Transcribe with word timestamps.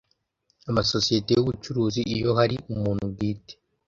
Amasosiyete 0.69 1.31
y 1.33 1.41
ubucuruzi 1.43 2.01
iyo 2.15 2.29
hari 2.39 2.55
umuntu 2.73 3.03
bwite 3.11 3.53